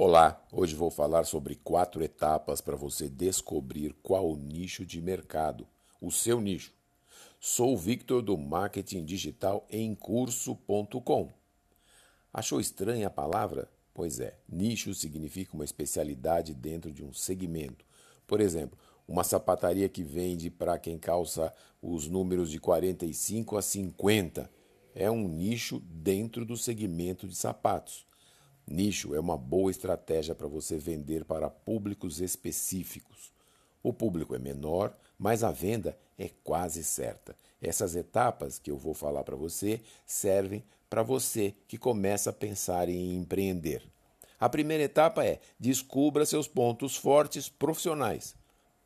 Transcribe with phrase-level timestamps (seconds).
[0.00, 5.66] Olá, hoje vou falar sobre quatro etapas para você descobrir qual o nicho de mercado,
[6.00, 6.72] o seu nicho.
[7.40, 11.32] Sou o Victor do Marketing Digital em curso.com.
[12.32, 13.68] Achou estranha a palavra?
[13.92, 17.84] Pois é, nicho significa uma especialidade dentro de um segmento.
[18.24, 18.78] Por exemplo,
[19.08, 21.52] uma sapataria que vende para quem calça
[21.82, 24.48] os números de 45 a 50
[24.94, 28.07] é um nicho dentro do segmento de sapatos.
[28.70, 33.32] Nicho é uma boa estratégia para você vender para públicos específicos.
[33.82, 37.34] O público é menor, mas a venda é quase certa.
[37.62, 42.90] Essas etapas que eu vou falar para você servem para você que começa a pensar
[42.90, 43.82] em empreender.
[44.38, 48.36] A primeira etapa é descubra seus pontos fortes profissionais.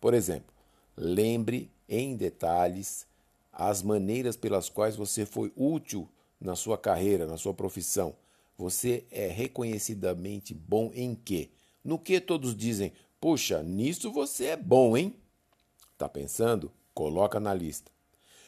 [0.00, 0.54] Por exemplo,
[0.96, 3.06] lembre em detalhes
[3.52, 6.08] as maneiras pelas quais você foi útil
[6.40, 8.14] na sua carreira, na sua profissão
[8.56, 11.50] você é reconhecidamente bom em quê?
[11.84, 15.14] No que todos dizem, puxa, nisso você é bom, hein?
[15.98, 16.72] Tá pensando?
[16.94, 17.90] Coloca na lista.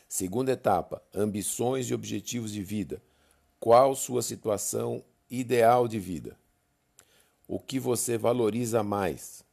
[0.09, 3.03] Segunda etapa: ambições e objetivos de vida.
[3.61, 6.39] Qual sua situação ideal de vida?
[7.47, 9.45] O que você valoriza mais?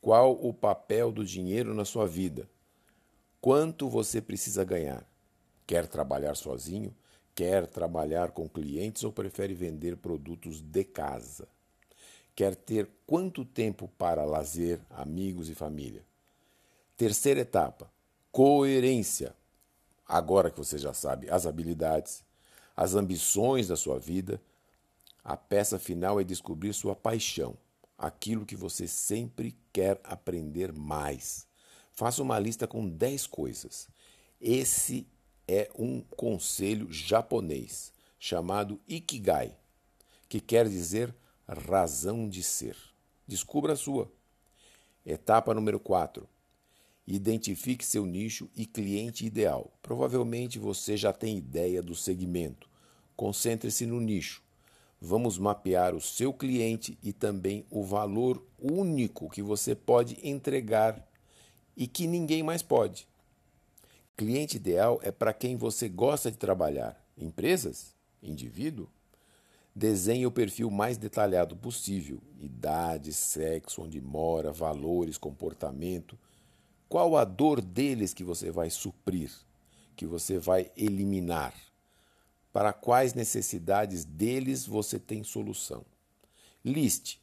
[0.00, 2.48] Qual o papel do dinheiro na sua vida?
[3.40, 5.08] Quanto você precisa ganhar?
[5.66, 6.94] Quer trabalhar sozinho?
[7.36, 11.46] Quer trabalhar com clientes ou prefere vender produtos de casa?
[12.34, 16.02] Quer ter quanto tempo para lazer, amigos e família?
[16.96, 17.92] Terceira etapa:
[18.32, 19.36] coerência.
[20.08, 22.24] Agora que você já sabe as habilidades,
[22.74, 24.40] as ambições da sua vida,
[25.22, 27.54] a peça final é descobrir sua paixão,
[27.98, 31.46] aquilo que você sempre quer aprender mais.
[31.92, 33.88] Faça uma lista com 10 coisas.
[34.40, 35.06] Esse
[35.48, 39.54] é um conselho japonês chamado Ikigai,
[40.28, 41.14] que quer dizer
[41.46, 42.76] razão de ser.
[43.26, 44.10] Descubra a sua.
[45.04, 46.28] Etapa número 4.
[47.06, 49.70] Identifique seu nicho e cliente ideal.
[49.80, 52.68] Provavelmente você já tem ideia do segmento.
[53.14, 54.42] Concentre-se no nicho.
[55.00, 61.06] Vamos mapear o seu cliente e também o valor único que você pode entregar
[61.76, 63.06] e que ninguém mais pode.
[64.16, 66.98] Cliente ideal é para quem você gosta de trabalhar.
[67.18, 67.94] Empresas?
[68.22, 68.88] Indivíduo?
[69.74, 76.18] Desenhe o perfil mais detalhado possível: idade, sexo, onde mora, valores, comportamento.
[76.88, 79.30] Qual a dor deles que você vai suprir,
[79.94, 81.52] que você vai eliminar?
[82.54, 85.84] Para quais necessidades deles você tem solução?
[86.64, 87.20] Liste.